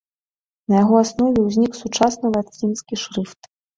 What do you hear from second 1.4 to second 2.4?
ўзнік сучасны